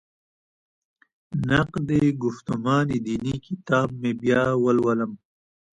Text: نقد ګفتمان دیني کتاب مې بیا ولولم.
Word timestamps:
نقد 1.49 1.89
ګفتمان 2.21 2.87
دیني 3.05 3.35
کتاب 3.45 3.87
مې 4.01 4.11
بیا 4.21 4.41
ولولم. 4.63 5.11